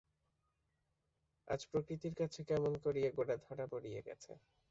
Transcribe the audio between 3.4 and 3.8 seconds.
ধরা